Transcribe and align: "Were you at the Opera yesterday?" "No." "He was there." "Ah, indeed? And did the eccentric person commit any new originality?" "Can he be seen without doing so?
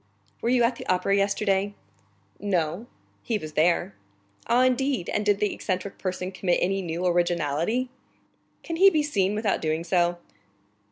"Were 0.41 0.49
you 0.49 0.63
at 0.63 0.77
the 0.77 0.85
Opera 0.87 1.15
yesterday?" 1.15 1.75
"No." 2.39 2.87
"He 3.21 3.37
was 3.37 3.53
there." 3.53 3.93
"Ah, 4.47 4.63
indeed? 4.63 5.09
And 5.13 5.23
did 5.23 5.39
the 5.39 5.53
eccentric 5.53 5.99
person 5.99 6.31
commit 6.31 6.57
any 6.59 6.81
new 6.81 7.05
originality?" 7.05 7.87
"Can 8.63 8.77
he 8.77 8.89
be 8.89 9.03
seen 9.03 9.35
without 9.35 9.61
doing 9.61 9.83
so? 9.83 10.17